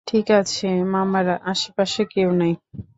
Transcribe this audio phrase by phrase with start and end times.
[0.07, 2.53] ঠিক আছে, মামারা, আশেপাশে কেউ নাই।